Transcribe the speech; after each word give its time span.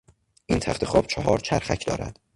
این 0.45 0.59
تختخواب 0.59 1.07
چهار 1.07 1.39
چرخک 1.39 1.87
دارد. 1.87 2.19